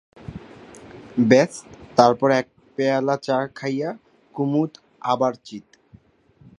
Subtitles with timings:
[1.29, 1.53] ব্যস,
[1.95, 3.89] তারপর এক পেয়ালা চা খাইয়া
[4.35, 4.71] কুমুদ
[5.03, 5.65] আবার চিত।